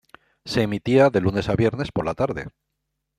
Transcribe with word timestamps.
Se 0.45 0.63
emitía 0.63 1.11
de 1.11 1.21
lunes 1.21 1.47
a 1.47 1.55
viernes 1.55 1.91
por 1.91 2.05
la 2.07 2.15
tarde. 2.15 2.47